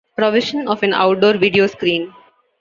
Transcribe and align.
Provision 0.17 0.67
of 0.67 0.81
an 0.81 0.95
outdoor 0.95 1.33
video 1.37 1.67
screen. 1.67 2.11